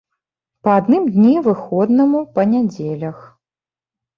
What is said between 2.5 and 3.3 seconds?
нядзелях.